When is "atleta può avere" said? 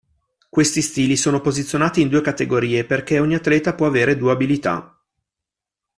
3.35-4.17